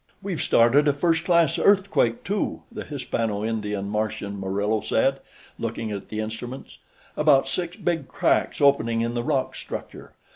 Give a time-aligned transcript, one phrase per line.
[0.23, 5.19] "We've started a first class earthquake, too," the Hispano Indian Martian Murillo said,
[5.59, 6.79] looking at the instruments.
[7.15, 10.13] "About six big cracks opening in the rock structure.